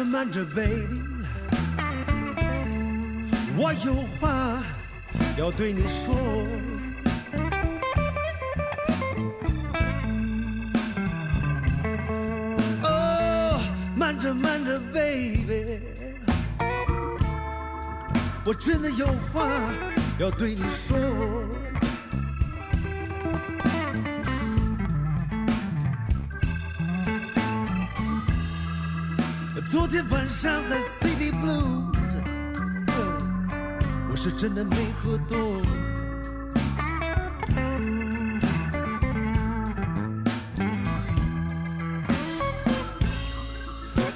[0.00, 1.02] 着慢着，baby，
[3.54, 4.62] 我有话
[5.36, 6.14] 要对你说。
[12.82, 13.60] 哦，
[13.94, 15.82] 慢着慢着，baby，
[18.46, 19.50] 我真的有话
[20.18, 20.96] 要对你说。
[29.70, 32.20] 昨天晚上在 City Blues，
[34.10, 35.62] 我是真的没喝多。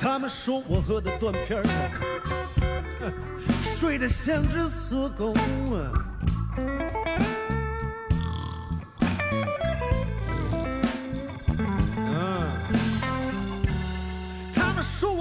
[0.00, 3.12] 他们说我喝的断片儿，
[3.62, 5.32] 睡得像只死狗。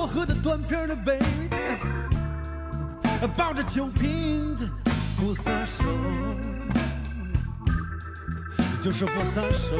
[0.03, 1.17] 我喝的断片的杯
[3.37, 4.67] 抱着酒瓶子
[5.15, 5.85] 不撒手，
[8.81, 9.77] 就是不撒手。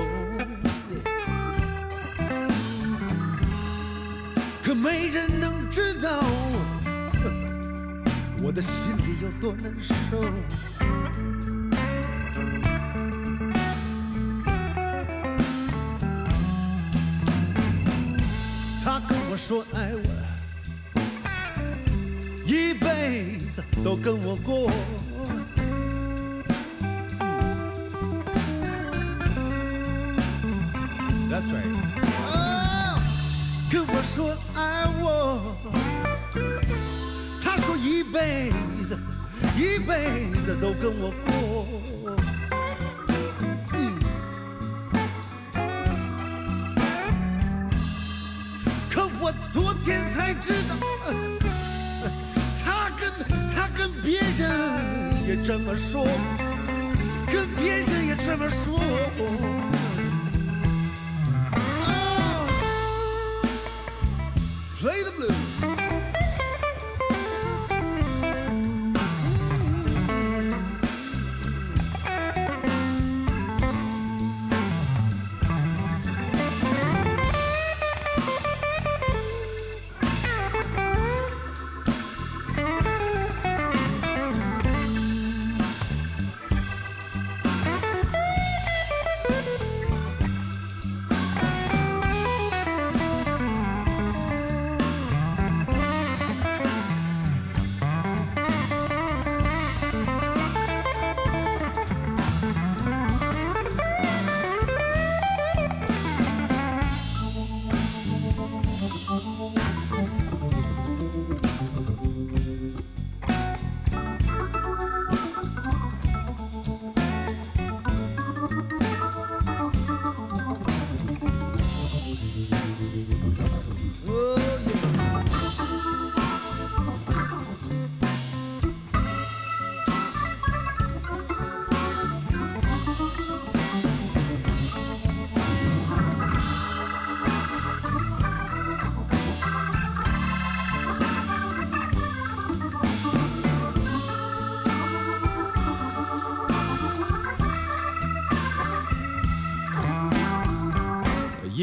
[4.63, 6.23] 可没人能知道
[8.41, 9.93] 我的心里有多难受。
[18.85, 20.02] 他跟我说爱我，
[23.53, 24.67] 子都跟我过。
[31.29, 31.71] That's right.
[32.31, 32.99] 哦
[33.69, 35.55] 跟我说爱我，
[37.43, 38.51] 他说一辈
[38.87, 38.97] 子，
[39.55, 41.67] 一辈子都跟我过。
[48.89, 50.75] 可我昨天才知道，
[53.83, 56.07] 跟别人也这么说，
[57.27, 58.79] 跟别人也这么说。
[59.19, 59.21] 哦
[64.79, 65.82] Play the blues.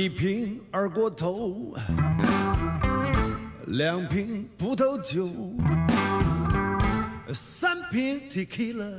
[0.01, 1.75] 一瓶二锅头，
[3.67, 5.29] 两瓶葡萄酒，
[7.35, 8.91] 三瓶 tequila，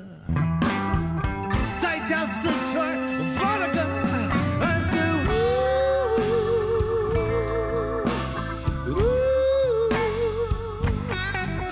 [1.81, 3.00] 再加四圈
[3.35, 3.84] vodka。
[4.61, 5.25] I said,
[8.85, 9.90] "Ooh, ooh."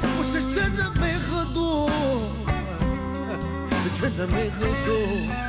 [0.02, 1.88] 我是真的没喝多，
[4.02, 5.49] 真的没喝多。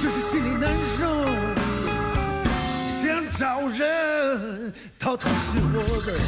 [0.00, 1.04] 我就是心里难受，
[3.02, 6.18] 想找人掏掏心窝子，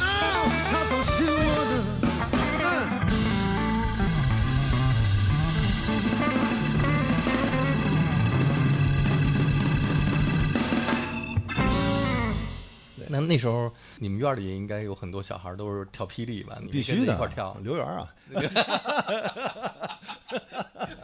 [0.00, 0.02] 啊，
[0.68, 1.38] 他都是我
[1.70, 1.72] 的，
[2.58, 2.66] 嗯。
[13.06, 13.70] 那那时候
[14.00, 16.58] 你们院里应该有很多小孩都是跳霹雳吧？
[16.60, 17.56] 你必须的一块跳。
[17.62, 18.08] 刘源啊，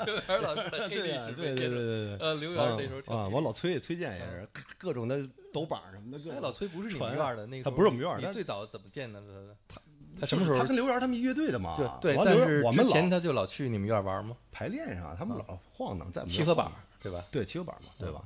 [0.05, 4.49] 刘源老师的黑历史对对对对对对，呃，刘源那时候啊，我老崔崔健也是
[4.79, 5.21] 各种的
[5.53, 9.21] 抖板什么的，各哎，种老崔不是你们院儿的，那个他不是我们院儿他你最早怎么见的
[9.69, 9.77] 他？
[9.77, 9.81] 他
[10.21, 11.75] 他什么时候他跟刘源他们一乐队的嘛？
[11.79, 12.17] 就对？
[12.25, 14.37] 但是我们老之前他就老去你们院儿玩吗？
[14.51, 16.71] 排练上，他们老晃荡在我们七合板
[17.03, 17.25] 对吧？
[17.31, 18.23] 对，七合板嘛，对吧？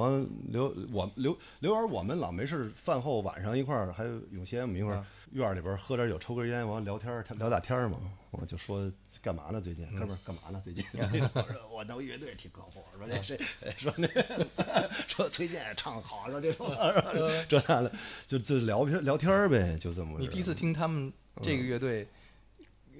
[0.00, 7.98] 完了刘我刘刘源，我们老没事饭后晚上一块儿，还有永先我们一块儿啊院里边喝点酒，抽根烟，完了聊天儿聊大天儿嘛。
[8.32, 9.60] 我就说干嘛呢？
[9.60, 10.60] 最近哥们儿干嘛呢？
[10.64, 10.84] 最近
[11.34, 13.38] 我说我弄乐队挺靠谱，说这谁
[13.76, 14.08] 说那
[15.06, 16.68] 说崔健唱得好，说这说
[17.48, 17.92] 这那的，
[18.26, 20.18] 就就聊天聊天儿呗，就这么。
[20.18, 21.12] 你第一次听他们
[21.42, 22.06] 这个乐队，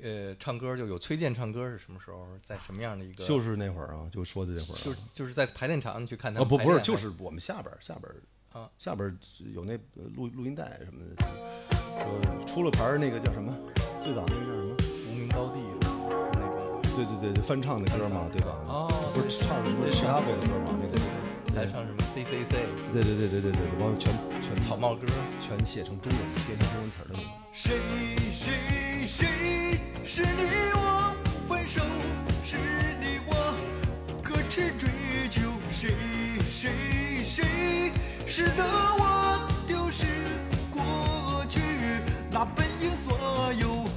[0.03, 2.27] 呃，唱歌就有崔健唱歌是什么时候？
[2.43, 3.25] 在什么样的一个？
[3.25, 8.17] 就是那会儿啊，就说的那会儿啊，就是就是在排练场你去看他哦不不是，就是我们下边儿下边儿
[8.59, 9.15] 啊下边儿
[9.53, 13.55] 有那呃录录音带什么的，说出了牌那个叫什么？
[14.03, 14.77] 最早那个叫什么？
[15.11, 18.59] 无名高地那种对对对对，翻唱的歌嘛，对吧？
[18.67, 20.79] 哦不是唱的不是对 Chicago 的歌嘛？
[20.81, 20.99] 那个
[21.55, 22.57] 还唱什么 C C C
[22.93, 25.07] 对对对对对对，完了全全草帽歌，
[25.47, 27.27] 全写成中文，变成中文词儿的那种。
[27.53, 27.77] 谁
[28.33, 29.27] 谁谁
[30.05, 30.43] 是你
[30.75, 31.15] 我
[31.49, 31.83] 分手，
[32.45, 32.57] 是
[33.01, 33.55] 你我
[34.23, 34.89] 各自追
[35.29, 35.91] 求，谁
[36.49, 36.71] 谁
[37.25, 37.93] 谁
[38.27, 40.07] 使得我丢失
[40.71, 41.61] 过去
[42.31, 43.90] 那本应所有。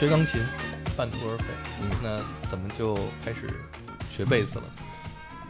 [0.00, 0.40] 学钢琴
[0.96, 1.44] 半途而废，
[2.02, 3.50] 那怎么就开始
[4.10, 4.64] 学贝斯了？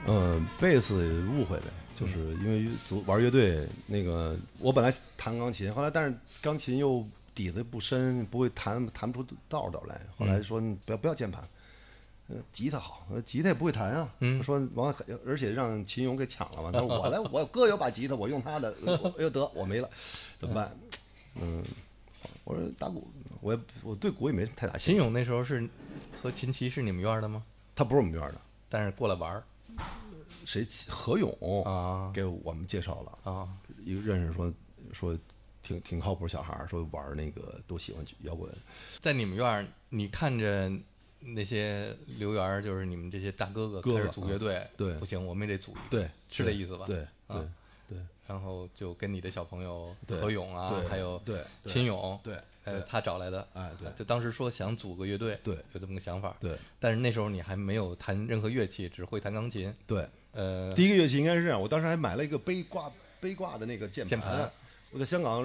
[0.06, 10.00] 呃，贝斯误会呗，就是因为组玩乐队，那个我本来弹钢琴，后来但是钢琴又底子不深，不会弹弹不出道道来。
[10.18, 11.48] 后来说你不要不要键盘，
[12.26, 14.08] 呃，吉他好，呃吉他也不会弹啊。
[14.18, 14.92] 嗯说完
[15.24, 16.72] 而且让秦勇给抢了嘛。
[16.72, 19.88] 他说 我来，我哥有把吉他，我用他的，呃哎呦得我没了，
[20.40, 20.76] 怎么办？
[21.40, 21.62] 嗯，
[22.42, 23.08] 我说打鼓，
[23.40, 24.86] 我也我对鼓也没太大兴趣。
[24.92, 25.68] 秦勇那时候是
[26.22, 27.42] 和秦琪是你们院儿的吗？
[27.74, 29.42] 他不是我们院儿的，但是过来玩儿
[30.44, 33.32] 谁何勇啊给我们介绍了。
[33.32, 33.48] 啊，
[33.84, 34.52] 一个认识说
[34.92, 35.18] 说
[35.62, 38.52] 挺挺靠谱小孩儿，说玩儿那个都喜欢摇滚。
[38.98, 40.70] 在你们院儿，你看着
[41.20, 46.84] 那些刘源儿，就是你们这些大哥哥开始组乐队，对不行，我们也得组一个，对，是这意思吧？
[46.86, 46.96] 对
[47.28, 47.48] 对啊
[47.88, 51.20] 对然后就跟你的小朋友何勇啊，还有
[51.64, 53.90] 秦勇，对呃，他找来的，哎对。
[53.96, 55.56] 就当时说想组个乐队，对。
[55.72, 56.56] 有这么个想法，对。
[56.78, 60.06] 但是那时候你还没有弹任何乐器，只会弹钢琴，对。
[60.32, 62.90] 呃，第一个乐器应该是这样，我当时还买了一个背挂
[63.20, 64.50] 背挂的那个键键盘。
[64.92, 65.44] 我在香港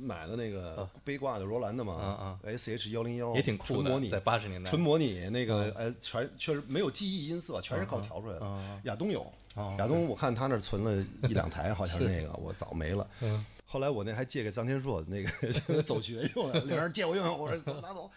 [0.00, 0.90] 买的那个啊。
[1.04, 4.70] 背挂的罗兰的嘛，啊啊，S H 幺零幺也挺酷的纯模拟，在八十年代。
[4.70, 8.80] 纯模拟那个，哎，全确实没有记忆音色，全是靠调出来的。
[8.84, 9.26] 亚东有。
[9.54, 13.06] 哦，亚东我看他那存了一两台，好像是那个， 我早没了。
[13.20, 13.44] 嗯
[13.74, 18.08] 后来我那还借给臧天朔那个 走学用的， 领人借我用用， 我说走拿走，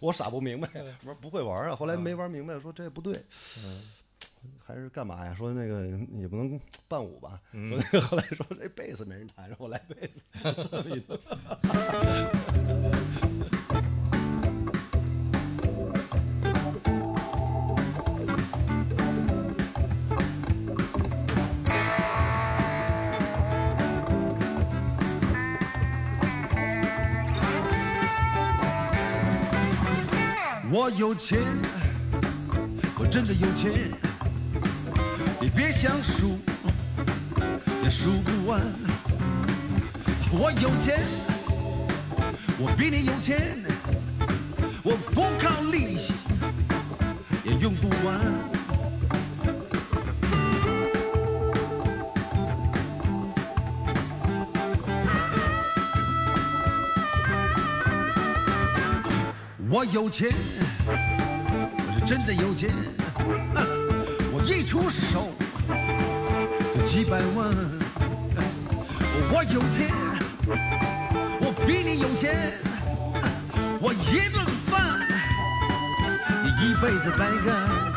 [0.00, 3.22] 我傻不明白，我说不会玩啊，后来没玩明白，说这不对，
[4.64, 5.34] 还是干嘛呀？
[5.36, 5.86] 说那个
[6.18, 6.58] 也不能
[6.88, 10.22] 伴舞吧，说那个后来说这贝斯没人弹，让我来贝斯，
[10.70, 11.18] 这么一弄
[30.84, 31.38] 我有钱，
[32.98, 33.72] 我真的有钱，
[35.40, 36.38] 你别想数，
[37.82, 38.60] 也数不完。
[40.30, 41.00] 我有钱，
[42.58, 43.64] 我比你有钱，
[44.82, 46.12] 我不靠利息，
[47.46, 48.20] 也用不完。
[59.70, 60.30] 我有钱，
[62.06, 62.68] 真的有钱，
[64.30, 65.30] 我一出手
[66.74, 67.50] 就几百万。
[69.32, 69.90] 我有钱，
[71.40, 72.52] 我比你有钱，
[73.80, 75.00] 我一顿饭
[76.44, 77.93] 你一辈子白干。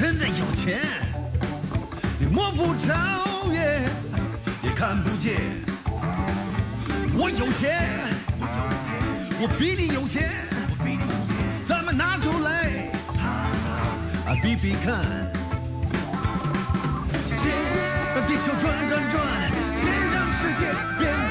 [0.00, 0.80] 真的有钱，
[2.18, 2.94] 你摸不着
[3.52, 3.82] 也，
[4.62, 5.42] 也看不见。
[7.14, 7.76] 我有钱，
[8.40, 8.96] 我有钱，
[9.42, 10.30] 我比你有钱，
[11.68, 12.88] 咱们拿出来
[14.26, 15.04] 啊比比看。
[17.36, 17.52] 钱，
[18.14, 19.20] 让地球转转转，
[19.76, 20.64] 钱让世界
[20.98, 21.29] 变。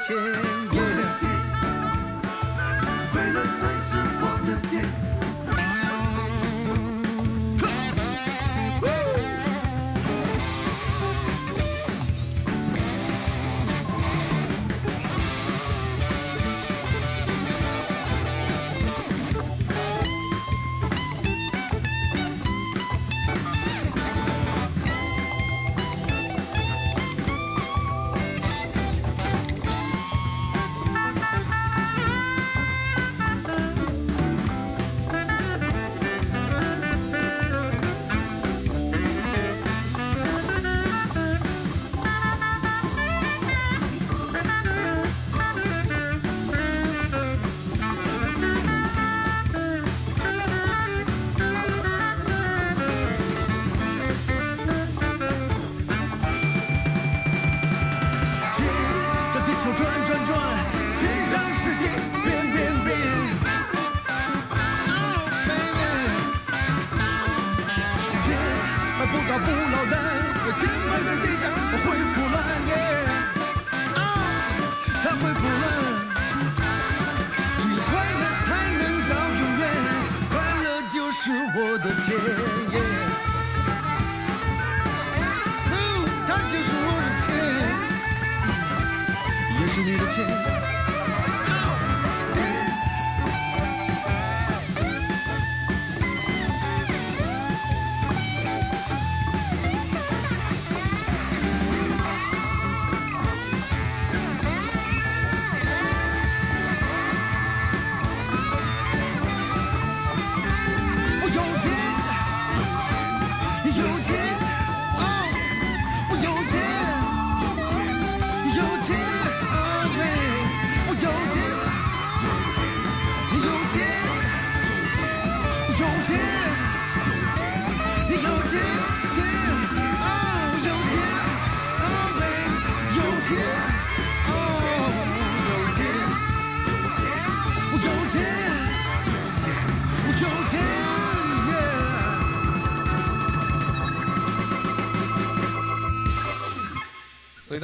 [0.00, 0.67] 我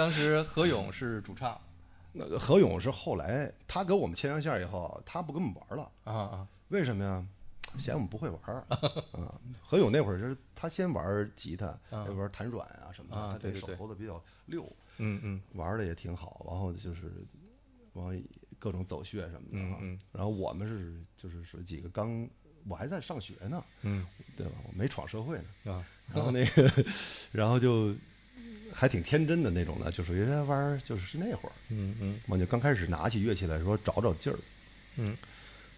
[0.05, 1.59] 当时何勇是主唱
[2.13, 7.27] 那何勇是后来他给我们牵上线以后，他不跟我们玩了，啊啊为什么呀？
[7.79, 9.35] 嫌我们不会玩儿啊！
[9.63, 14.63] 何勇那会儿就是他先玩吉他，啊玩弹软啊什么的，他这手头的比较溜，
[14.99, 16.45] 嗯嗯玩的也挺好。
[16.49, 17.11] 然后就是
[17.95, 18.15] 往
[18.59, 19.79] 各种走穴什么的啊。
[19.81, 22.29] 嗯嗯然后我们是就是说几个刚
[22.69, 24.07] 我还在上学呢，嗯
[24.37, 24.53] 对吧？
[24.69, 25.73] 我没闯社会呢。
[25.73, 25.83] 啊
[26.13, 26.71] 然后那个，
[27.33, 27.95] 然后就
[28.75, 32.21] 还挺天真的那种的，就属于玩儿，就是是那会儿，嗯嗯。
[32.27, 34.39] 我就刚开始拿起乐器来说找找劲儿，
[34.97, 35.17] 嗯。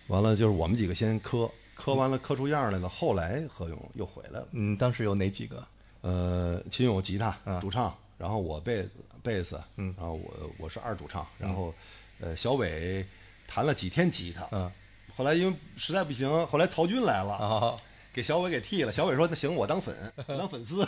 [0.09, 5.67] 完了就是我们几个先磕，磕完了磕出样来了，后来何勇又回来了，嗯，当时有哪几个？
[6.01, 7.61] 呃，秦勇吉他啊。
[7.61, 8.89] 主唱，然后我贝
[9.23, 9.95] 贝斯，嗯。
[9.99, 11.75] 然后我我是二主唱，然后
[12.21, 13.05] 呃小伟
[13.47, 14.71] 弹了几天吉他，嗯
[15.17, 17.77] 后来因为实在不行，后来曹军来了，啊，
[18.13, 19.97] 给小伟给替了，小伟说那行我当粉，
[20.29, 20.87] 当粉丝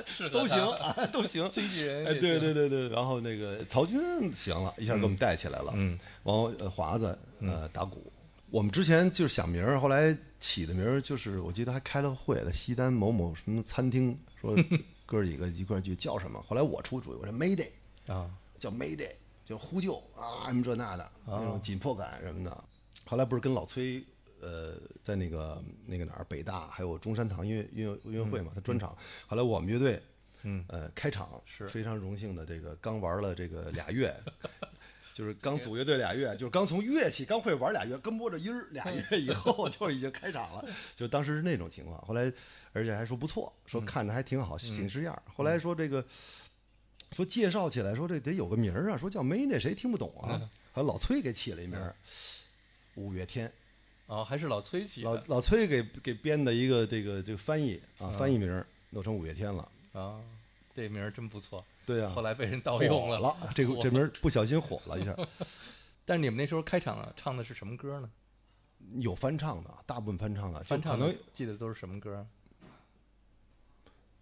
[0.06, 3.98] 是都行啊都行，经纪人哎，对对对对，然后那个曹军
[4.34, 5.72] 行了，一下给我们带起来了。
[5.74, 5.98] 嗯。
[6.24, 8.12] 然后呃华子呃打鼓，
[8.50, 14.56] 我们之前就是想名儿，后来起的名儿就是我记得还开了会，在西单某某什么餐厅说
[15.06, 17.68] 哥几个一块儿去叫什么，后来我出主意，我说 Mayday
[18.06, 18.30] 啊。
[18.58, 19.10] 叫 Mayday，
[19.44, 22.64] 就呼救啊什么这那的那种紧迫感什么的。
[23.04, 24.02] 后来不是跟老崔
[24.40, 28.96] 呃在那个那个哪儿北大还有中山堂音乐音乐音乐会嘛，他专场。
[29.26, 30.02] 后来我们乐队
[30.42, 34.14] 嗯呃开场是非常荣幸的，这个刚玩了这个俩月。
[35.14, 41.98] 就是刚组乐队俩月，就是刚从乐器刚会玩俩月，跟摸着音儿俩月 以后就已经开场了，就当时是那种情况。
[42.04, 42.30] 后来
[42.74, 45.22] 而且还说不错，说看着还挺好，挺式样。
[45.34, 46.04] 后来说这个
[47.12, 50.36] 说介绍起来说这得有个名儿啊，说叫梅那谁听不懂啊，
[50.74, 51.96] 后来老崔给起了一名儿，
[52.96, 53.50] 五月天，
[54.06, 59.68] 哦，还是老崔起的老老崔给给编的一个这个这个翻译啊，翻译名弄成五月天了。
[59.92, 60.20] 啊，
[60.74, 61.64] 这名儿真不错。
[61.84, 65.14] 对啊，后来被人盗用了了，这个这名儿不小心火了一下。
[66.04, 68.10] 但是你们那时候开场唱的是什么歌呢？
[69.00, 72.24] 有翻唱的，大部分翻唱的，翻唱的记得都是什么歌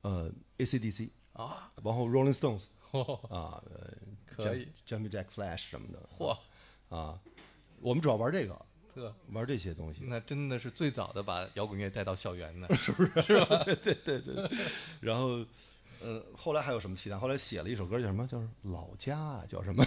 [0.01, 1.71] 呃 AC/DC，啊？
[1.83, 3.91] 然后 Rolling Stones 嚯， 啊，呃
[4.27, 6.39] 可以，Jumping Jack Flash 什么的嚯，
[6.95, 7.19] 啊，
[7.81, 8.55] 我们主要玩这个，
[8.95, 10.03] 这玩这些东西。
[10.05, 12.69] 那真的是最早的把摇滚乐带到校园的，
[13.65, 14.51] 对对对对。
[15.01, 15.45] 然后，
[16.01, 17.19] 呃，后来还有什么其他？
[17.19, 18.27] 后来写了一首歌叫什么？
[18.27, 19.85] 叫老家啊，叫什么？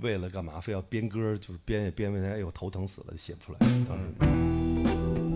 [0.00, 0.60] 为了干嘛？
[0.60, 3.58] 非要编歌，就是编也编不来，哎呦头疼死了，写不出来。
[3.86, 5.27] 当时。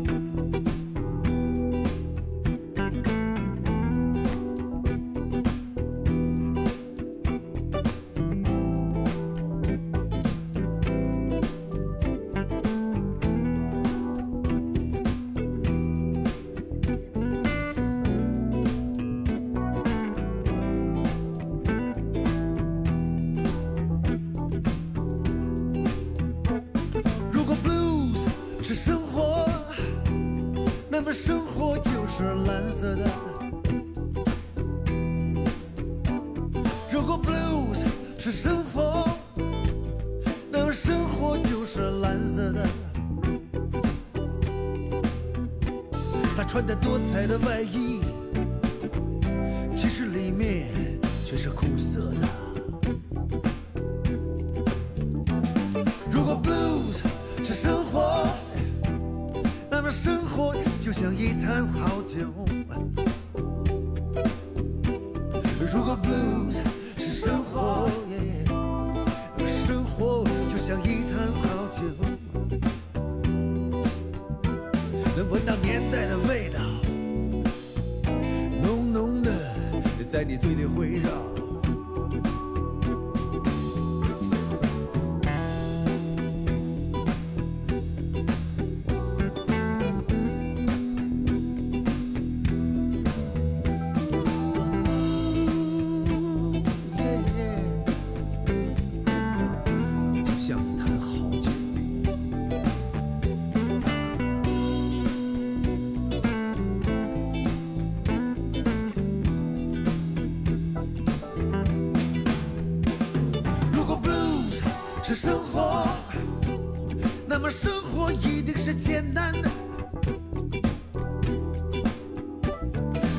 [117.45, 119.51] 那么生活一定是简单的。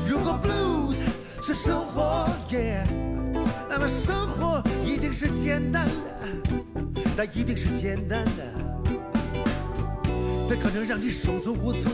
[0.08, 1.02] 如果 blues
[1.42, 2.86] 是生活，yeah，
[3.68, 5.92] 那么生活一定是简单的，
[7.14, 8.42] 它一定是简单的，
[10.48, 11.92] 它可能让你手足无措。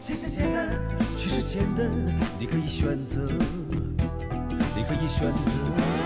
[0.00, 0.68] 其实简单，
[1.16, 1.88] 其实简单，
[2.40, 3.20] 你可以选择，
[4.74, 5.97] 你可以选择。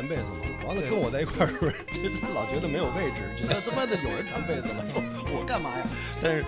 [0.00, 1.76] 弹贝斯嘛，完了跟我在一块儿，是不是？
[2.22, 4.96] 他老觉得没有位置，觉得他妈的有人弹贝斯了，说
[5.28, 5.84] 我干嘛呀？
[6.24, 6.42] 但是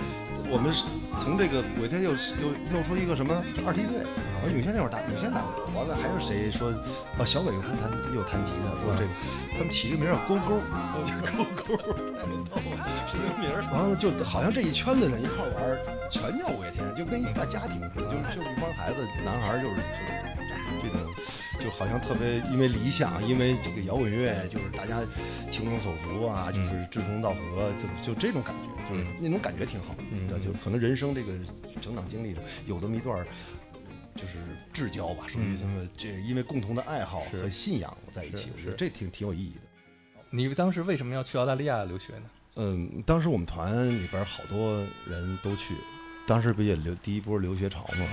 [0.48, 0.88] 我们是
[1.20, 4.00] 从这个五月天又又弄出一个什么二梯队，
[4.40, 6.72] 好像永轩那会儿打永轩打过，完了还有谁说
[7.20, 9.12] 啊小伟又弹弹又弹吉他，说这个
[9.52, 10.56] 他们起一个名儿叫勾勾，
[11.04, 11.76] 叫勾勾，
[12.16, 13.60] 太逗了，是个名儿。
[13.68, 15.76] 完了就好像这一圈子人一块儿玩儿，
[16.08, 19.76] 全叫五月天，就跟一大家庭似的，就就一帮孩子，男孩儿就是
[20.82, 21.14] 这种，
[21.60, 25.00] 就好像特别因为理想，因为这个摇滚乐，就是大家
[25.50, 29.94] 情同手足啊，就是志同道合，就就这种感觉，就是那种感觉挺好。
[30.10, 31.32] 嗯对，就可能人生这个
[31.80, 33.26] 成长经历中有这么一段儿。
[34.14, 34.34] 就是
[34.74, 35.88] 至交吧，属于这么？
[35.96, 39.60] 这因为共同的爱好和信仰在一起，我觉得这挺挺有意义的。
[40.28, 42.22] 你当时为什么要去澳大利亚留学呢？
[42.56, 45.74] 嗯，当时我们团里边好多人都去，
[46.26, 48.06] 当时不也留第一波留学潮嘛？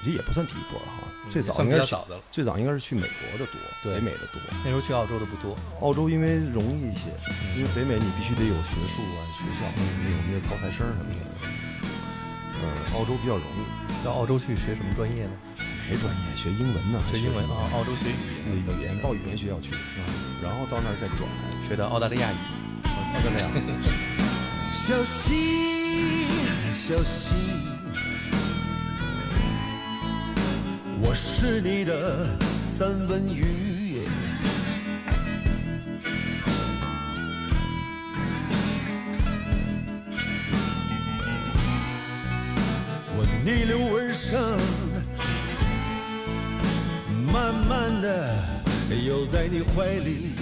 [0.00, 1.94] 其实也不算第一波了哈，最早应该是。
[2.32, 4.40] 最早应该是去美国的多，对北美的多。
[4.64, 7.12] 那时候去澳洲的不多，澳洲因为容易一些，
[7.54, 11.20] 因为北美你必须得有学术啊、学校，得有那个高材生什么的。
[12.60, 12.64] 呃，
[12.96, 14.04] 澳洲比较容易。
[14.04, 15.32] 到澳洲去学什么专业呢？
[15.90, 17.02] 没专业，学英文呢？
[17.10, 18.16] 学英文啊，澳洲学语
[18.48, 19.72] 言语言报语言学校去，
[20.42, 21.28] 然后到那儿再转。
[21.68, 22.36] 学的澳大利亚语，
[23.14, 23.48] 澳大利亚。
[24.72, 26.24] 小溪，
[26.72, 27.34] 小溪，
[31.02, 34.02] 我是你的三文鱼。
[43.16, 44.40] 我逆流而上，
[47.32, 48.36] 慢慢的
[49.04, 50.34] 游在你怀里。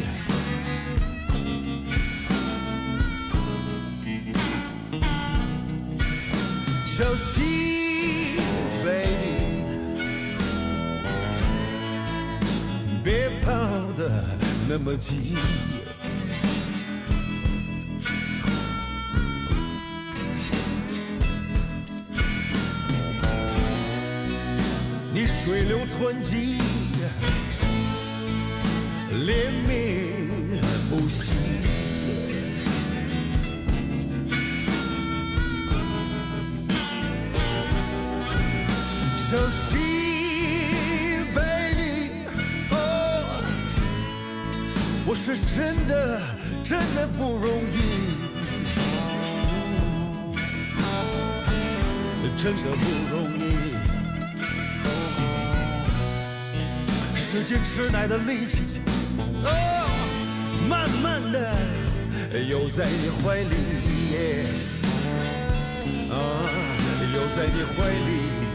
[6.85, 7.48] 小溪
[14.69, 15.35] 那么急。
[25.13, 26.59] 你水流湍急，
[29.27, 31.33] 连绵不息。
[45.21, 46.23] 是真的
[46.65, 47.77] 真的不容易，
[52.35, 53.75] 真的不容易。
[57.17, 58.81] 使尽吃奶的力气，
[59.45, 59.91] 哦，
[60.67, 61.37] 慢慢的
[62.41, 63.55] 游在你怀里，
[66.11, 66.15] 啊，
[67.13, 68.48] 游在你怀里。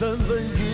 [0.00, 0.69] 三文鱼，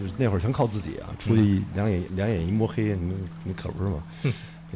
[0.00, 4.02] 就是那会儿全靠自己啊，出去两眼两眼一摸黑，你你可不是吗？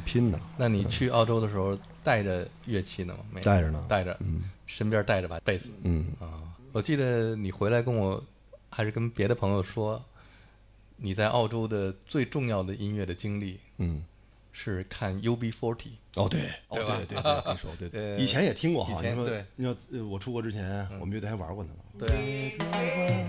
[0.04, 3.20] 拼的，那你去澳洲的时候带着乐器呢吗？
[3.32, 6.42] 没带着呢带着，嗯身边带着把贝斯嗯，啊。
[6.72, 8.22] 我记得你回来跟我，
[8.68, 10.02] 还是跟别的朋友说，
[10.96, 14.04] 你在澳洲的最重要的音乐的经历嗯，
[14.52, 15.76] 是看 UB40。
[16.16, 22.74] 哦对，哦对对对对，跟你说对 呃对，以前也听过以前对你说呃我出国之前，我们乐队还玩过呢对啊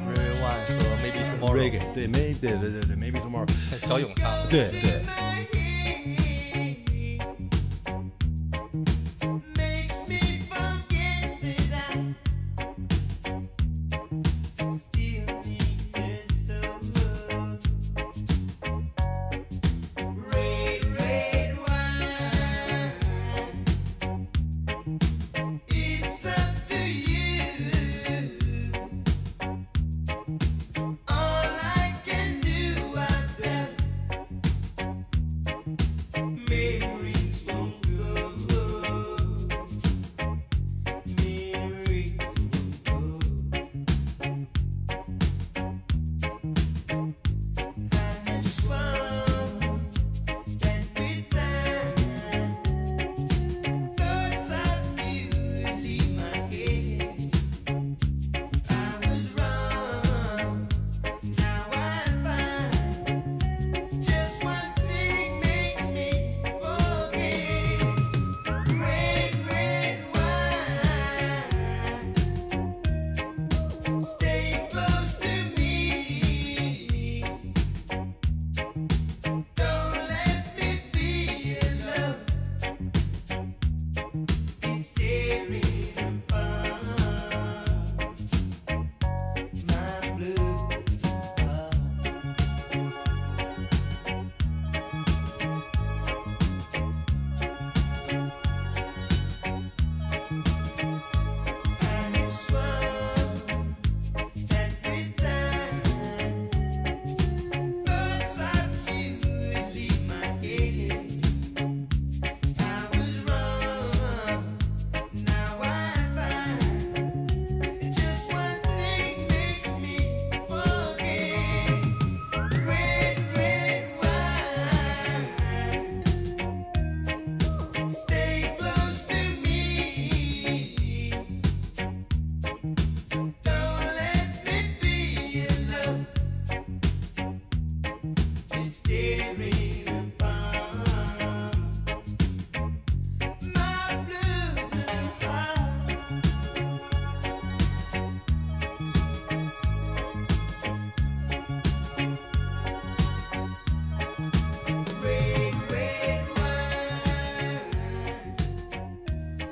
[0.09, 3.47] rayone 和 Maybe Tomorrow，，reggae，对，maybe 对对对对，maybe tomorrow，
[3.87, 4.47] 小勇唱的。
[4.49, 5.01] 对对，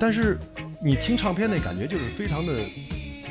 [0.04, 0.38] 但是
[0.84, 2.54] 你听唱片那感觉就是非常的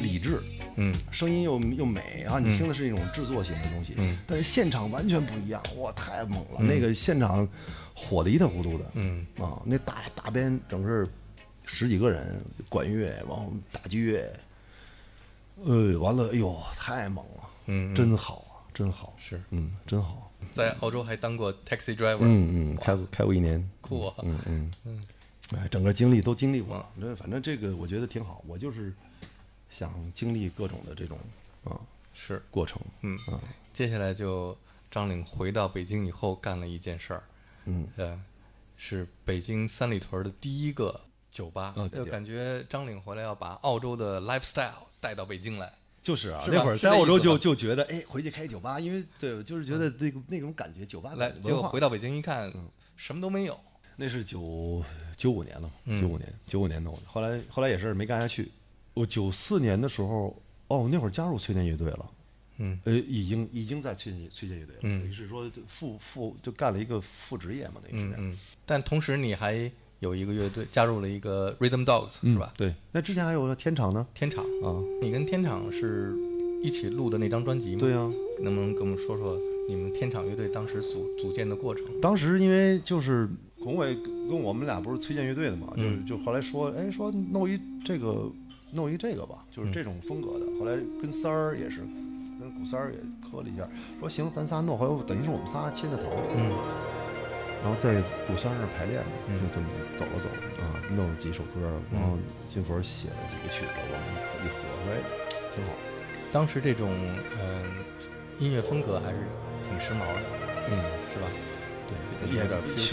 [0.01, 0.41] 理智，
[0.77, 6.61] 嗯，声音又又美啊，你听的是一种制作型的东西，嗯，但是现场完全不一样，哇，太猛了！
[6.61, 7.47] 那个现场
[7.95, 9.27] 火的一塌糊涂的，嗯。
[9.39, 11.07] 啊，那大大编整个
[11.67, 14.33] 十几个人，管乐，往后打击乐，
[15.65, 17.95] 呃，完了，哎呦，太猛了，嗯，嗯。
[17.95, 19.39] 真好啊，真好，是。
[19.51, 24.15] 嗯，真好，在澳洲还当过 taxi driver，嗯嗯，开过开过一年，酷啊！
[24.23, 24.73] 嗯嗯。
[24.87, 25.03] 嗯，
[25.57, 28.93] 哎，整个经历都经历过，了，那反正这个我觉得挺好，我就是
[29.71, 31.19] 想经历各种的这种
[31.65, 31.79] 啊
[32.15, 33.19] 是，过程，嗯，
[33.73, 34.57] 接下来就
[34.91, 37.23] 张岭回到北京以后干了一件事儿，
[37.67, 38.21] 嗯，呃，
[38.77, 52.53] 是北京三里屯的第一个酒吧，就感觉张岭回来要把澳洲的 lifestyle 带到北京来，就是啊，是那会儿在澳洲就就觉得，哎，回去开酒吧，因为对，就是觉得那个那种感觉，酒吧来，结果回到北京一看，
[52.97, 53.59] 什么都没有，
[54.03, 54.83] 那是九
[55.17, 57.01] 九五年了，嗯九五年，九五年弄的。
[57.07, 58.51] 后来后来也是没干下去。
[58.95, 60.37] 我九四年的时候，
[60.67, 62.11] 哦，那会儿加入崔健乐队了，
[62.59, 68.38] 嗯呃，已经已经在崔健崔健乐队了，嗯等于是说副副就干了一个副职业嘛，等于是这样。
[68.67, 72.53] 但同时你还有一个乐队，加入了一个 Rhythm Dogs，、是吧？
[72.57, 76.12] 对，那之前还有天场呢，天场，啊，你跟天场是
[76.61, 77.79] 一起录的那张专辑吗？
[77.79, 77.99] 对呀、
[78.41, 79.38] 能不能跟我们说说
[79.69, 81.85] 你们天场乐队当时组组建的过程？
[82.01, 83.29] 当时因为就是
[83.62, 88.31] 宏伟跟跟我们俩不是崔健乐队的嘛，就就后来说，哎，说弄一这个
[88.72, 90.46] 弄一这个吧，就是嗯这种风格的。
[90.59, 91.81] 后来跟三儿也是，
[92.40, 93.68] 跟古三儿也磕了一下，
[94.01, 94.77] 说行，咱仨弄。
[94.77, 96.51] 后来等于是我们仨牵的头，嗯
[97.62, 97.94] 然后在
[98.27, 99.01] 古三儿那儿排练
[99.38, 100.29] 就这么走了走
[100.61, 104.98] 啊，弄了几首歌，然后金佛写了几个曲子，我们一合一合，说哎，
[105.55, 105.72] 挺好。
[106.33, 106.90] 当时这种
[107.38, 107.62] 嗯、
[108.40, 109.18] 音乐风格还是
[109.62, 110.22] 挺时髦的，
[110.70, 110.75] 嗯，
[111.14, 111.29] 是吧？
[112.31, 112.43] 也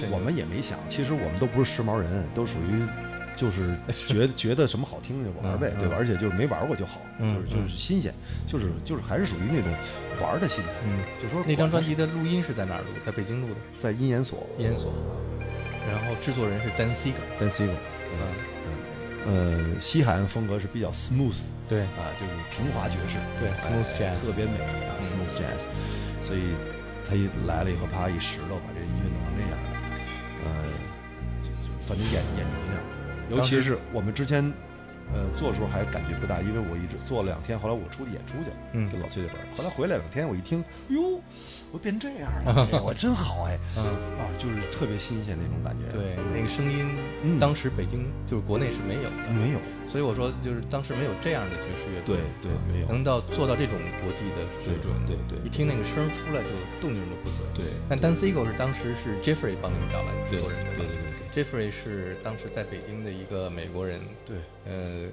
[0.09, 2.83] 我们也没想，其实我们都不是时髦人，都属于
[3.35, 3.75] 就是
[4.07, 5.95] 觉得觉得什么好听就玩呗，嗯对吧？
[5.97, 8.13] 而且就是没玩过就好，嗯就是就是新鲜，
[8.47, 9.71] 就是就是还是属于那种
[10.21, 10.69] 玩的心态。
[10.85, 12.87] 嗯，就说那张专辑辑的录音是在哪儿录？
[13.05, 14.91] 在北京录的，在音研所音研所。
[15.87, 17.73] 然后制作人是 Dan Siegel，Dan Siegel，
[18.19, 18.23] 嗯
[19.27, 21.35] 呃，西海岸风格是比较 smooth
[21.67, 24.51] 对，啊，就是平滑爵士，对哎 smooth jazz 特别美
[25.03, 25.67] ，smooth jazz。
[26.21, 26.41] 所以
[27.07, 28.78] 他一来了以后，啪一石头把这
[31.89, 32.81] 反正眼眼迷了。
[33.31, 34.43] 尤其是我们之前
[35.11, 41.21] 呃做的时候还感觉不大，因为我一直做了两天，后来我出去演出去了，嗯跟老崔这边，后来回来两天，我一听，哟，
[41.71, 43.85] 我变这样了，这个我真好哎，嗯，
[44.21, 45.89] 啊，就是特别新鲜那种感觉。
[45.89, 46.85] 对，那个声音，
[47.39, 56.49] 当时北京就是国内是没有的，没有，所以我说就是当时没有这样的爵士乐队对，对没有，能到做到这种国际的水准，对对一听那个声出来就
[56.81, 57.65] 动静都不对。
[57.65, 64.37] 对但 Dan Siegel 是当时是 Jeffrey 帮你们找来做人的，对对对 Jeffrey 是当时在北京的一个美国人，对。
[64.65, 65.07] 呃，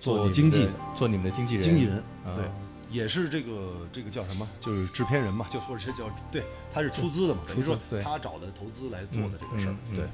[0.00, 2.34] 做经纪的，做你们的经纪人，经纪人，啊。
[2.36, 2.44] 对，
[2.90, 4.48] 也是这个这个叫什么？
[4.60, 10.04] 就是制片人嘛，就或者是叫对，他是出资的嘛，等于说他找的投资来做的这个事儿对。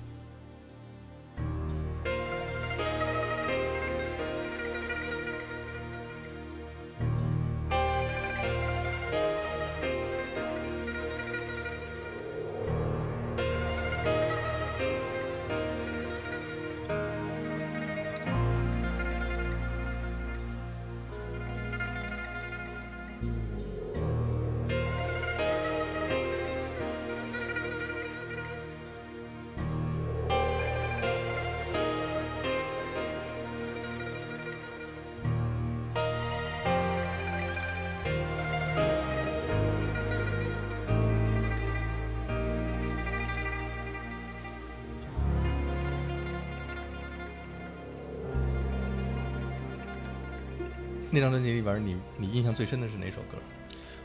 [51.15, 53.39] 那张专辑里边，你你印象最深的是哪首歌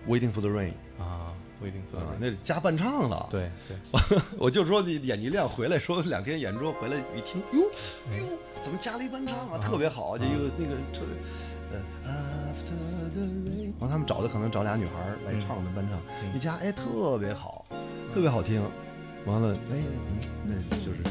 [0.08, 3.76] Waiting for the rain 啊？Waiting for the 啊 Rain，那加伴唱了。，对对，
[4.38, 7.62] 我就说你眼一亮，回来说两天演出回来一听，哟
[8.18, 9.58] 哟，怎么加了一伴唱啊？
[9.58, 11.18] 特别好，就一个那个特别。
[11.72, 11.80] 呃
[12.54, 12.78] ，After
[13.14, 14.94] the rain，然后他们找的可能找俩女孩
[15.26, 17.66] 来唱的伴唱，嗯一加哎特别好，
[18.14, 18.62] 特别好听。
[19.26, 21.04] 完了，哎，嗯那就是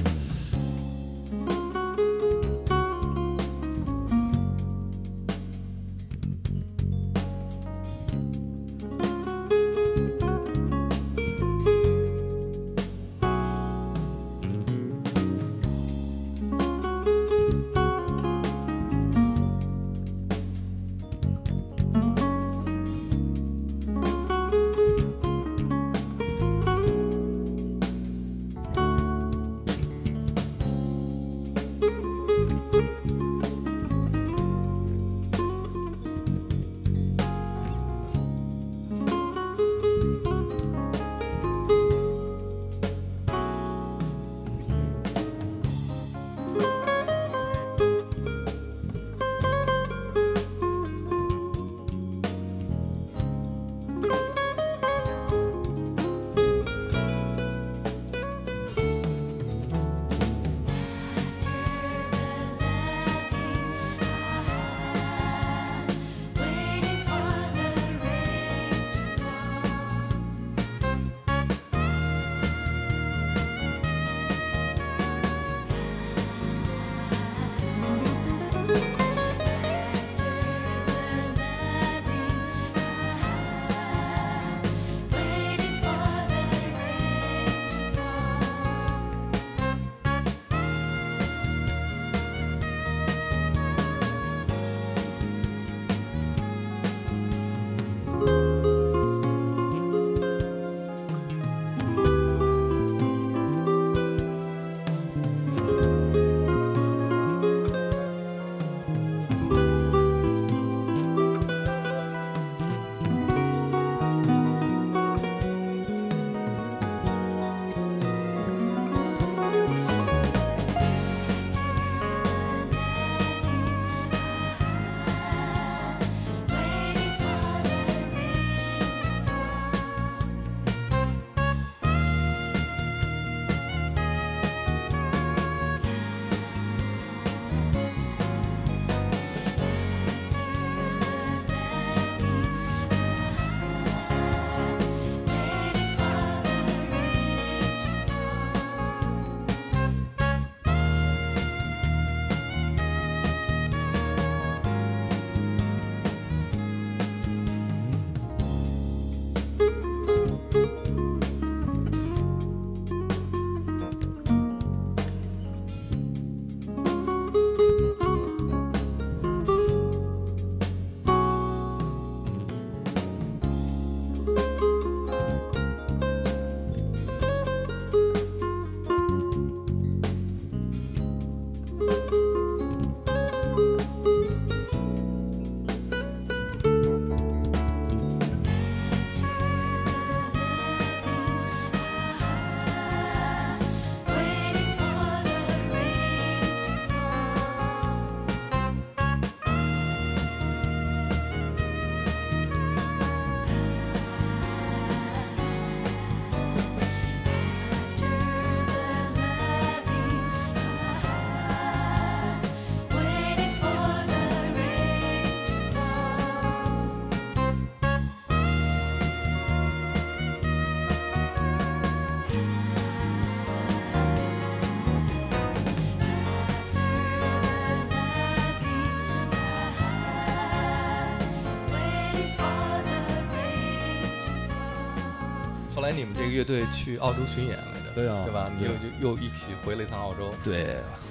[235.89, 238.53] 来你们这个乐队去澳洲巡演来着，对啊对吧？
[238.59, 240.64] 你又对就又一起回了一趟澳洲，对，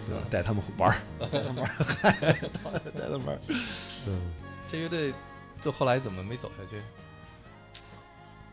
[0.08, 0.98] 对带他们玩儿，
[1.32, 3.40] 带他们玩儿，带他们玩儿。
[4.08, 4.22] 嗯，
[4.72, 5.12] 这乐队
[5.64, 6.80] 就后来怎么没走下去？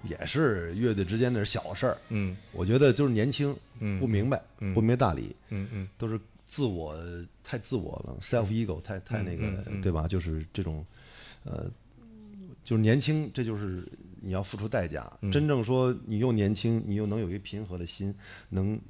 [0.02, 1.98] 也是乐队之间的小事儿。
[2.08, 6.96] 嗯我觉得就是年轻，嗯，不明白，嗯不明白大理，嗯嗯都是自我
[7.42, 9.46] 太自我了，self ego 太太那个
[9.82, 10.08] 对吧？
[10.08, 10.84] 就是这种，
[11.44, 11.70] 呃，
[12.64, 13.86] 就是年轻，这就是
[14.24, 15.12] 你要付出代价。
[15.20, 15.30] 嗯。
[15.30, 18.14] 真正说你又年轻，你又能有一个平和的心，
[18.48, 18.80] 能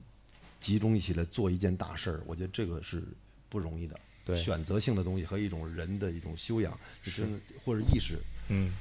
[0.61, 3.03] 集中一起来做一件大事儿，我觉得这个是
[3.49, 3.99] 不容易的。
[4.25, 4.37] 对。
[4.37, 7.23] 选择性的东西和一种人的一种修养，是。
[7.23, 8.19] 真的或者意识，
[8.49, 8.73] 嗯。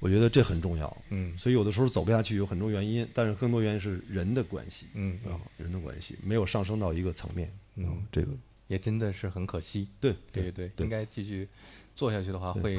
[0.00, 0.96] 我觉得这很重要。
[1.10, 1.36] 嗯。
[1.36, 7.84] 所以有的时候走不下去有很多原因，但是更多原因是人的关系，嗯啊，人的关系没有上升到一个层面，嗯。
[7.86, 8.28] 啊，这个。
[8.68, 9.88] 也真的是很可惜。
[9.98, 11.48] 对对对对应该继续
[11.94, 12.78] 做下去的话，会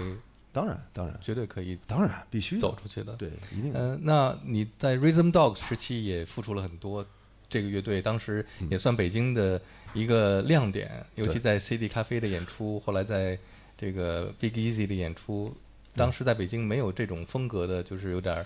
[0.52, 1.18] 当然当然。
[1.22, 3.14] 绝对可以当然必须走出去的。
[3.16, 7.06] 对，一定嗯、那你在 Rhythm Dog 时期也付出了很多，
[7.50, 9.62] 这个乐队当时也算北京的
[9.94, 13.38] 一个亮点，尤其在 CD 咖啡的演出，后来在
[13.78, 15.56] 这个 Big Easy 的演出，
[15.96, 18.44] 当时在北京没有这种风格的，就是有点儿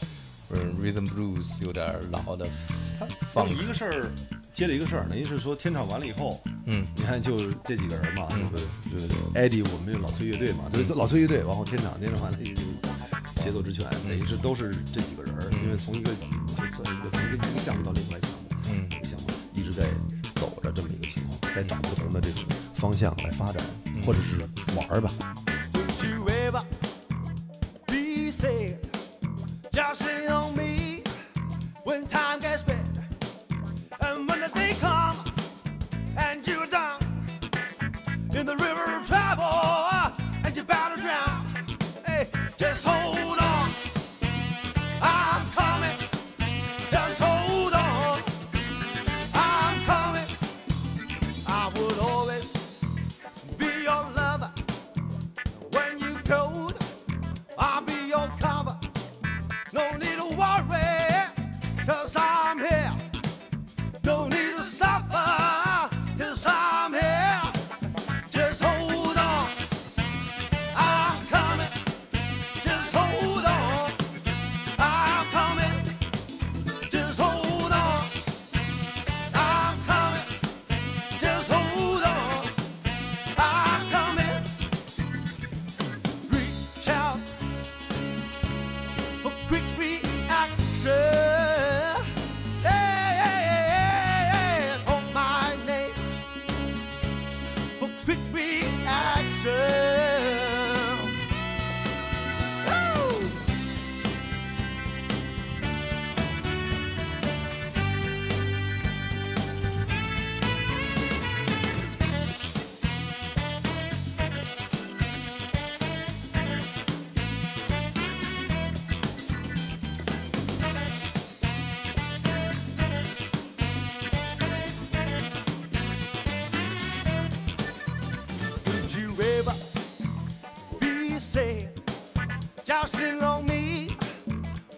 [0.51, 2.47] 嗯 Rhythm Blues，有点儿老的，
[2.99, 4.12] 他放一个事儿
[4.54, 6.86] 接了一个事儿，等于是说天场完了以后，嗯。
[6.95, 7.36] 你看就
[7.66, 12.62] 这几个人嘛，就是就是 Eddie，我们这老崔乐队嘛，就是老崔乐队，然后天场天场完了也就
[13.41, 15.34] 节奏之泉，等于是都是这几个人，
[15.64, 18.88] 因为从一个就算一个从一个项目到另外一个项目，嗯。
[18.89, 19.86] 这个项目一直在
[20.36, 22.43] 走着这么一个情况，在找不同的这种
[22.76, 23.64] 方向来发展，
[24.06, 24.38] 或者是
[24.76, 25.12] 玩儿吧。
[25.74, 26.64] Don't you ever
[27.88, 28.78] be sad.
[29.72, 31.01] Just lean on me.
[31.84, 32.93] When time gets bad.
[34.06, 34.41] And when
[34.80, 35.32] comes
[36.18, 36.99] and you're down
[38.34, 39.45] in the river of travel
[40.43, 41.68] and you're bound to drown,
[42.06, 42.28] hey,
[42.58, 43.33] just hold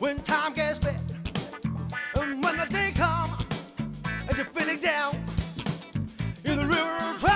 [0.05, 1.01] when time gets bad.
[2.13, 3.43] And when the day comes
[4.05, 5.15] and you're feeling down
[6.43, 7.34] in the river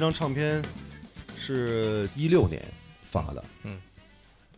[0.00, 0.60] 张唱片
[1.36, 2.60] 是一六年
[3.10, 3.80] 发的，嗯，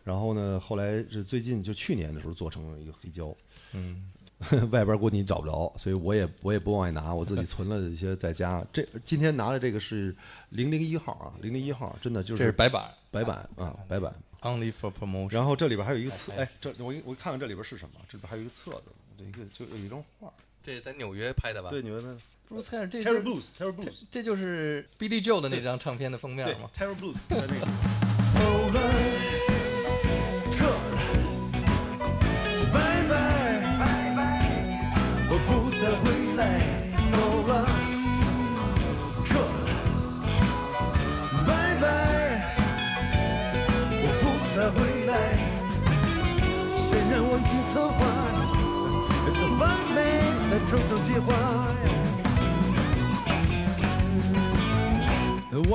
[0.04, 3.34] 然后呢，后来是最近就去年的时候做成了一个黑胶，
[3.72, 4.10] 嗯
[4.72, 8.64] 外边估计你找不着，所以我也我也不往外拿，我自己存了一些在家。
[8.72, 10.14] 这今天拿的这个是
[10.50, 14.12] 零零一号啊，零零一号，真的就是这是白板白板啊，白板。
[14.40, 15.32] ，Only for promotion。
[15.32, 17.94] 然后这里边还有一个册，哎哎，这我我看看这里边是什么？
[18.08, 20.32] 这里边还有一个册子，这一个就有一张画，
[20.64, 21.70] 这是在纽约拍的吧？
[21.70, 22.18] 对，纽约拍的
[22.52, 28.11] ，Bruce Heller，这 Terry 就 Blues，Terry Blues，这就是 Billy Joe 的那张唱片的封面对吗？，Terry Blues 在那个。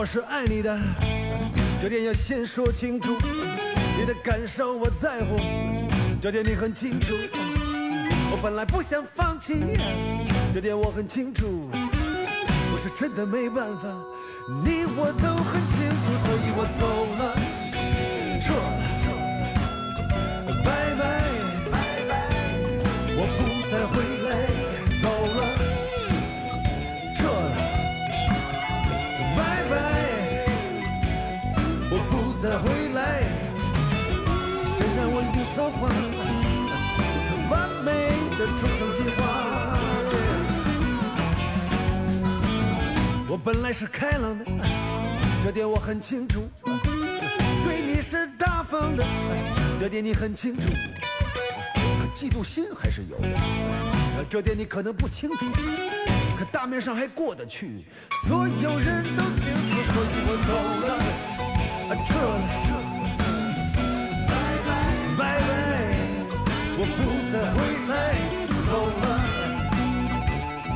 [0.10, 0.80] 是爱你的。
[1.82, 3.18] 这点要先说清楚，
[4.00, 5.36] 你的感受我在乎，
[6.22, 7.14] 这点你很清楚。
[8.32, 9.78] 我本来不想放弃，
[10.54, 11.70] 这点我很清楚。
[11.74, 13.84] 我是真的没办法，
[14.64, 16.88] 你我都很清楚，所以我走
[17.20, 17.36] 了，
[35.70, 36.24] 我已经
[36.66, 37.54] 策划一次完
[37.84, 37.88] 美
[38.38, 39.20] 的终生计划，
[43.28, 44.46] 我本来是开朗的，
[45.44, 46.50] 这点我很清楚。
[46.64, 49.04] 对你是大方的，
[49.80, 50.70] 这点你很清楚。
[51.76, 53.28] 可嫉妒心还是有的，
[54.30, 55.46] 这点你可能不清楚。
[56.38, 57.86] 可大面上还过得去，
[58.26, 60.54] 所有人都清楚，所以我走
[60.88, 60.96] 了。
[62.08, 62.68] 撤了，撤，
[66.96, 67.00] 不
[67.32, 67.58] 再回
[67.90, 67.92] 来，
[68.70, 68.72] 走
[69.02, 69.06] 了，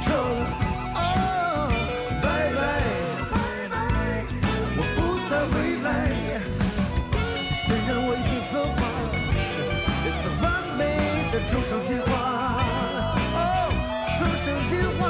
[0.02, 0.44] 走了，
[0.96, 1.00] 哦，
[2.22, 2.26] 拜
[2.58, 2.60] 拜，
[3.32, 3.34] 拜
[3.70, 3.74] 拜，
[4.78, 4.98] 我不
[5.30, 5.54] 再回
[5.84, 5.88] 来。
[7.66, 8.78] 虽然我已经策划
[10.04, 10.46] 一次完
[10.78, 10.80] 美
[11.32, 12.10] 的终生计划，
[13.36, 13.40] 哦，
[14.20, 15.02] 终生计划。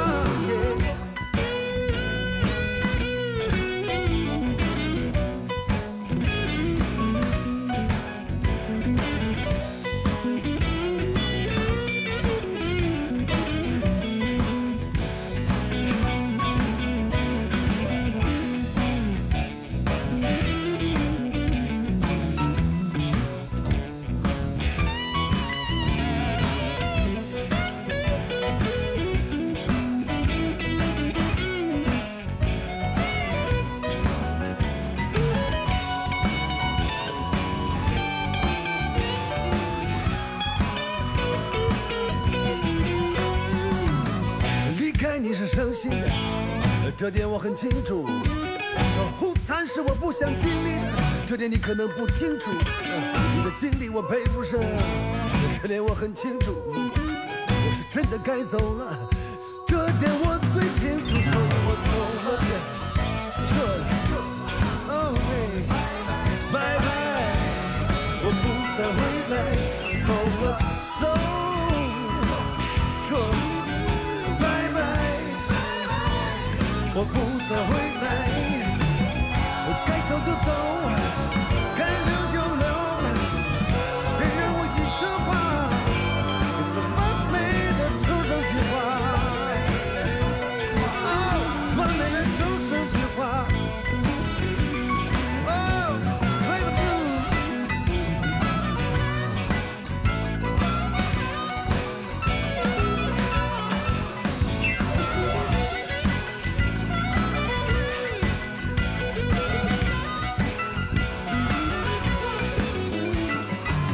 [47.02, 48.08] 这点我很清楚。
[49.22, 50.82] 午餐是我不想经历的，
[51.28, 52.52] 这点你可能不清楚。
[52.52, 54.60] 你的经历我配不上，
[55.64, 56.54] 这点我很清楚。
[56.64, 58.96] 我是真的该走了，
[59.68, 61.18] 这点我最清楚，
[77.02, 77.18] 我不
[77.50, 78.06] 再回来。
[79.66, 80.50] 我该走就走，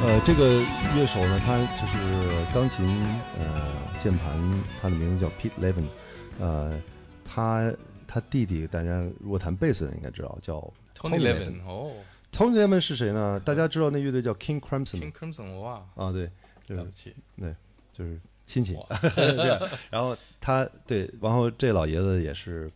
[0.07, 0.61] 呃，这个
[0.95, 2.85] 乐手呢，他就是钢琴
[3.37, 4.39] 呃键盘，
[4.81, 5.83] 他的名字叫 Pete Levin，
[6.39, 6.81] 呃，
[7.25, 7.73] 他
[8.07, 10.61] 他弟弟大家如果弹贝斯的人应该知道，叫
[10.97, 11.91] Tony Levin，哦。
[12.31, 13.37] Tony Levin 是谁呢？
[13.43, 16.27] 大家知道那乐队叫 King Crimson，King Crimson，哇，啊，对，
[16.65, 17.53] 就是了不起，对
[17.91, 18.77] 就是亲戚，
[19.13, 19.59] 这样。
[19.89, 22.71] 然后他对，然后这老爷子也是，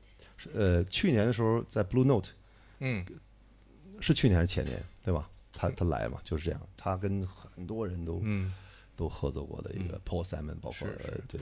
[0.53, 2.31] 呃，去年的时候在 Blue Note
[2.79, 3.05] 嗯，
[4.01, 5.29] 是去年还是前年，对吧？
[5.61, 6.61] 他他来嘛，就是这样。
[6.75, 8.51] 他跟很多人都、嗯，
[8.95, 10.01] 都合作过的一个嗯。
[10.05, 11.39] Paul Simon，包括呃对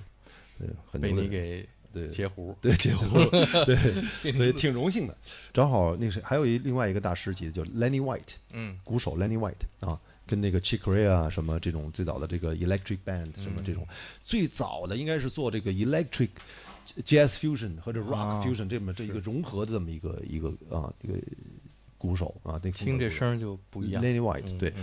[0.57, 3.17] 对很被多的你给对截胡，对截胡，
[3.65, 3.75] 对，
[4.33, 5.17] 所以挺荣幸的。
[5.53, 8.77] 正好那个谁，还有一另外一个大师级的叫 Lenny White，嗯。
[8.83, 13.75] 鼓手 Lenny White 啊，跟那个 Chick Corea 什么这种最早的这个 Electric Band 什么这嗯。
[13.75, 13.87] 种，
[14.23, 16.29] 最早的应该是做这个 Electric
[17.03, 21.13] Jazz Fusion 或者 Rock 啊 Fusion 这么这一个融合的这么一个一个啊一个
[21.99, 24.01] 鼓手啊，那听这声儿就不一样。
[24.01, 24.73] Lenny White 对，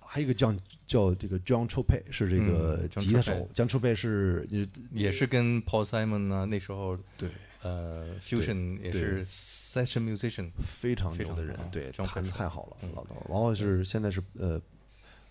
[0.00, 0.54] 还有一个叫
[0.86, 7.28] 叫这个 John Chopay 是这个吉他手，John Chopay 是呃也是跟 Paul Simon 啊，那时候对。
[7.66, 13.14] 呃，fusion 也是 session musician，非常牛的人对弹 Chopay 太好了嗯，老头。
[13.26, 14.60] 然后是现在是呃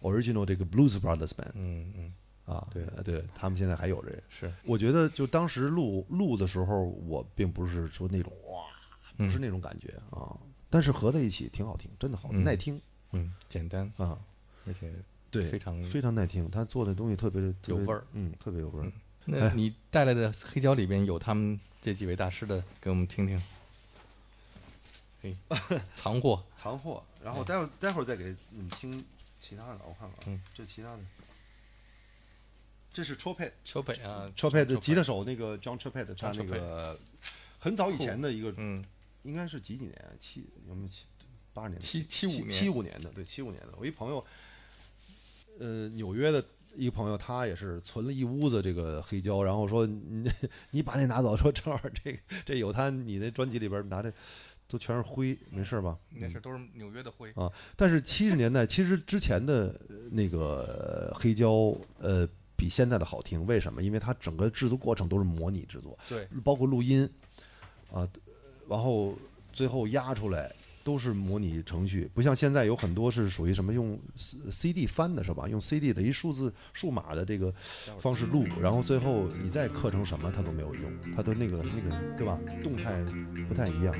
[0.01, 2.13] original 这个 Blues Brothers Band 嗯嗯，
[2.45, 2.83] 啊，对。
[2.95, 4.23] 呃对他们现在还有这个。
[4.29, 8.63] 是，我觉得就当时录录的时候，我并不是说那种哇，
[9.15, 9.41] 不是嗯。
[9.41, 10.35] 那种感觉啊，
[10.73, 12.43] 但是合在一起挺好听，真的好嗯。
[12.43, 12.81] 耐听。
[13.11, 14.17] 嗯，简单，啊，
[14.65, 14.91] 而且
[15.29, 18.03] 对，非常非常耐听，他做的东西特别有味儿。
[18.13, 18.85] 嗯，特别有味儿。
[18.87, 18.93] 嗯。
[19.25, 23.39] 那你带来的黑胶里边有他们这几位大师的，给我们听听。
[25.21, 25.37] 嘿，
[25.93, 29.05] 藏货，藏货，然后待会儿待会儿再给你们听
[29.39, 30.99] 其他的，我看看啊嗯，这其他的，
[32.91, 36.99] 这是北啊 Chopay 的吉他手，那个 John Chopay 的，他那个
[37.59, 38.83] 很早以前的一个，嗯，
[39.23, 40.17] 应该是几几年？
[40.19, 41.05] 七有没有七
[41.53, 41.81] 八十年？
[41.81, 43.73] 七七五年七五年的，对，七五年的。
[43.77, 44.23] 我一朋友，
[45.59, 46.43] 呃，纽约的
[46.75, 50.31] 一个朋友，他也是存了一屋子这个黑胶，然后说你
[50.71, 54.11] 你把那拿走，说正好这个这有他你那专辑里边拿这
[54.67, 55.97] 都全是灰，没事吧？
[56.09, 63.45] 没事都是纽约的灰，啊，但是七十年代其实之前的呃那个呃黑胶，呃，比现在的好听。
[63.45, 63.83] 为什么？
[63.83, 67.07] 因为它整个制作过程都是模拟制作，对，包括录音
[67.91, 68.09] 啊，
[68.69, 69.17] 然后
[69.51, 70.51] 最后压出来
[70.83, 75.47] 都是模拟程序，不像现在有很多是属于什么用 C- CD 翻的是吧？
[75.47, 77.53] 用 CD 的一数字数码的这个
[77.99, 82.39] 方式录，然后最后你再刻成什么它都没有用，它的那个那个对吧？
[82.63, 83.01] 动态
[83.47, 83.95] 不太一样。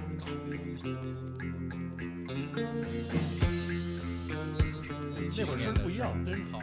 [5.36, 6.61] 那会儿声不一样，真好，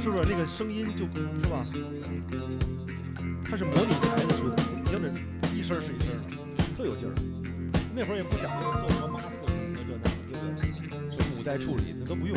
[0.00, 0.24] 是不是？
[0.28, 1.66] 那个声音就是吧？
[3.44, 3.92] 它是模拟
[4.36, 5.10] 出的，你听着
[5.52, 6.36] 一声是一声的，
[6.80, 7.12] 特有劲儿。
[7.94, 11.18] 那会儿也不讲究做什么 master 什么这那的，对不对？
[11.18, 12.34] 什么五代处理那都不用。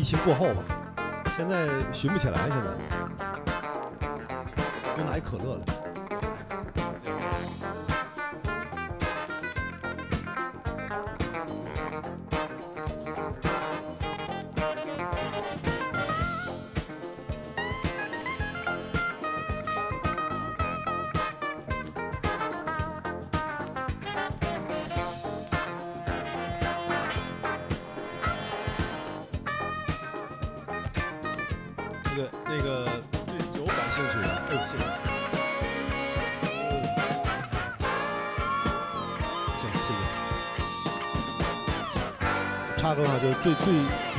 [0.00, 0.62] 疫情过后吧，
[1.36, 2.56] 现在寻不起来，现在
[4.96, 5.64] 又拿一可乐了。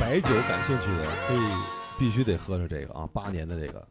[0.00, 1.38] 白酒感兴趣的，可以
[1.98, 3.86] 必须得喝上这个啊，八年的这个，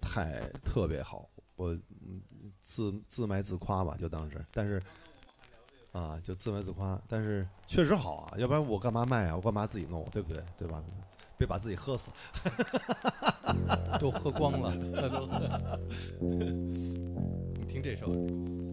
[0.00, 1.28] 太特别好。
[1.56, 2.20] 我嗯
[2.60, 4.82] 自自卖自夸吧，就当是，但是
[5.92, 9.36] 啊，就自卖自夸，但是确实好啊，要不然我干嘛卖啊？
[9.36, 10.42] 我干嘛自己弄，对不对？
[10.58, 10.82] 对吧？
[11.38, 12.10] 别把自己喝死。
[14.00, 15.78] 都喝光了，那都喝。
[16.20, 18.06] 你听这首，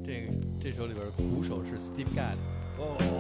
[0.06, 2.38] 这个这首里边鼓手是 Steve Gadd，
[2.78, 3.13] 哦。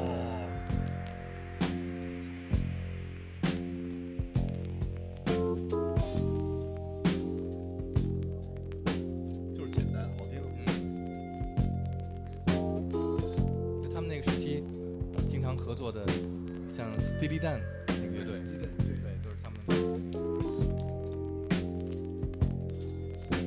[17.23, 19.55] 像 Steely Dan 那个乐队，对对，都是他们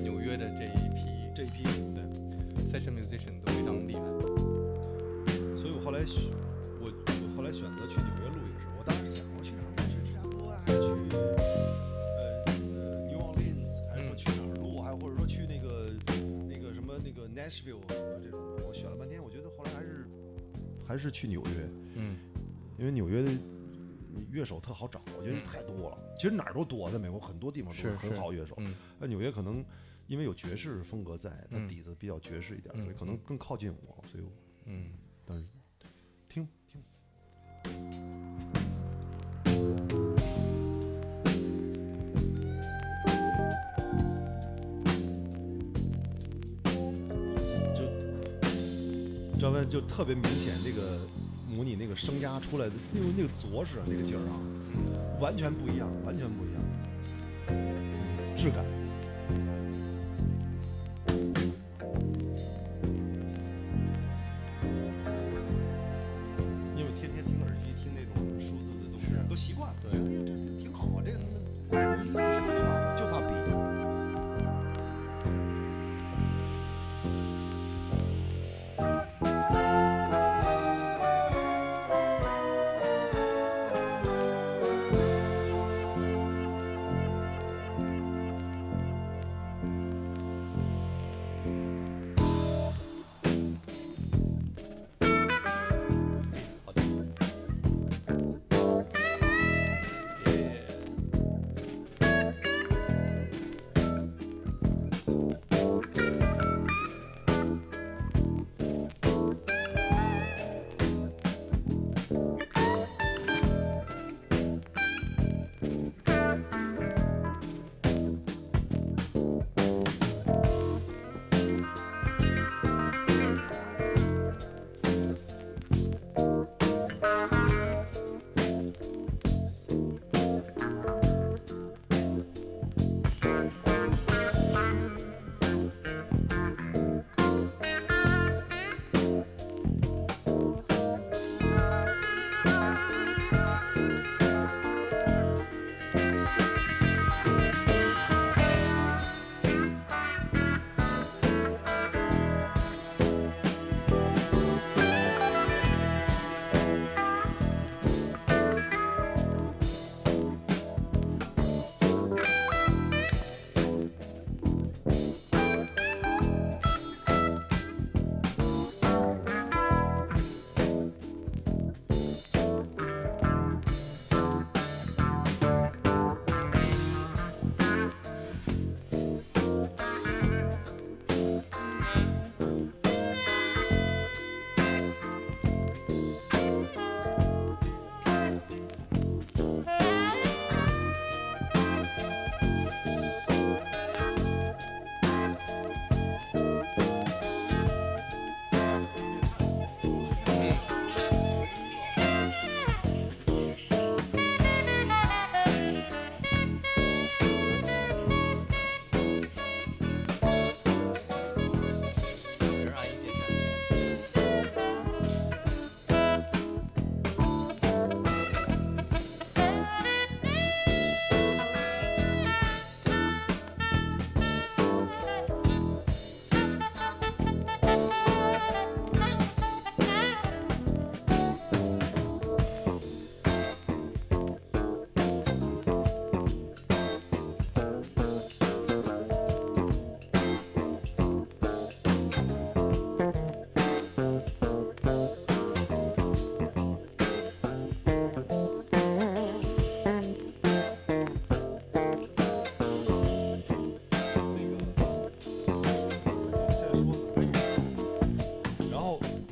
[0.02, 1.04] 纽约的这一批
[1.34, 1.62] 这一批
[1.94, 2.02] 对。
[2.64, 4.00] session musician 都非常厉害。
[5.58, 6.32] 所以我后来选，
[6.80, 9.68] 我我后来选择去纽约录也是，我当时想我去哪儿？
[9.76, 10.86] 我去芝加哥啊，还是去
[12.16, 14.80] 呃呃 New Orleans，还是说去哪儿录？
[14.80, 15.92] 还或者说去那个
[16.48, 18.64] 那个什么那个 Nashville 什么这种的？
[18.66, 20.06] 我选了半天，我觉得后来还是
[20.86, 22.16] 还是去纽约，嗯
[22.78, 23.30] 因为纽约的
[24.36, 25.98] 乐手特好找，我觉得嗯太多了。
[26.14, 28.54] 其实哪儿都多，在美国很多地方都是很好乐手。
[28.58, 29.64] 嗯那纽约可能
[30.08, 34.30] 因为有爵士风格在，它嗯底子比较爵士一点，嗯所以可能更靠近我，所以我
[34.66, 34.90] 嗯，
[35.24, 35.46] 但是
[36.28, 36.82] 听听。
[47.74, 51.00] 就赵文就特别明显，这个
[51.56, 54.36] 模拟那个声压出来的那个那个着实那个劲儿啊，
[55.18, 58.62] 完全不一样，完全不一样，质感。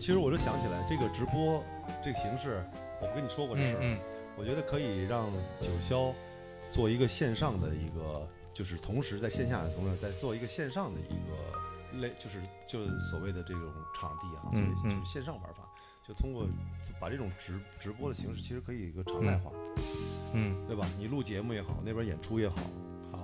[0.05, 1.65] 其实我就想起来，这个直播
[2.03, 2.63] 这个形式，
[3.01, 3.99] 我不跟你说过这事儿，嗯
[4.37, 5.33] 我觉得可以让
[5.63, 6.13] 九霄
[6.71, 11.15] 做一个线上的一个，就是同时在线下的同时在做一个线上的一
[11.95, 13.63] 个类，就是就是所谓的这种
[13.99, 15.67] 场地啊，就是线上玩法，
[16.07, 16.47] 就通过
[17.01, 19.51] 把这种直直播的形式，其实可以一个常态化，
[20.35, 20.67] 嗯。
[20.67, 20.87] 对吧？
[20.99, 22.63] 你录节目也好，那边演出也好，好，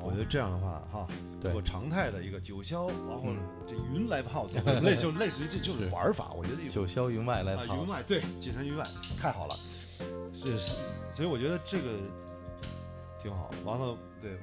[0.02, 1.06] 我觉得这样的话哈，
[1.40, 3.36] 对如果常态的一个九霄，然后嗯
[3.66, 8.84] 这云 live house，我觉得就类似于这就是是玩法，我觉得有九霄云外来云外对，锦山云外
[9.18, 9.56] 太好了，
[10.34, 10.76] 是是，
[11.12, 11.98] 所以我觉得这个
[13.22, 13.50] 挺好。
[13.64, 14.38] 完了，对，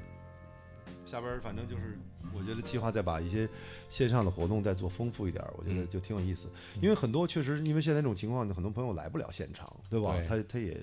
[1.05, 1.97] 下边反正就是，
[2.34, 3.49] 我觉得计划再把一些
[3.89, 6.49] 线上的活动再做丰富一点，我觉得嗯就挺有意思。
[6.82, 10.16] 因为很多确实因为现在这种情况，很多朋友来不了现场，对吧？
[10.28, 10.80] 他他也，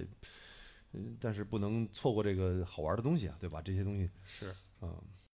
[0.92, 3.62] 嗯，但是不能错过这个好玩的东西啊，对吧？
[3.64, 4.54] 这些东西，是
[4.84, 5.13] 嗯，